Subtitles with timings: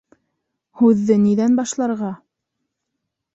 [0.81, 2.11] Һүҙҙе ниҙән башларға?